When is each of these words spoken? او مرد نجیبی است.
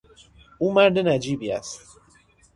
او 0.57 0.73
مرد 0.73 0.97
نجیبی 0.97 1.51
است. 1.51 1.99